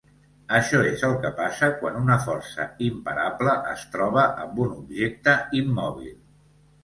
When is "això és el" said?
0.59-1.11